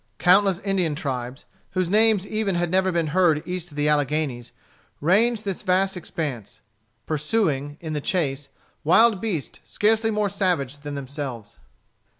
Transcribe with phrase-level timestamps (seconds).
[0.17, 4.51] Countless Indian tribes, whose names even had never been heard east of the Alleghanies,
[4.99, 6.59] ranged this vast expanse,
[7.05, 8.49] pursuing, in the chase,
[8.83, 11.59] wild beasts scarcely more savage than themselves.